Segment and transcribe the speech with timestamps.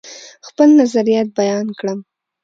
[0.47, 1.99] خپل نظریات بیان کړم.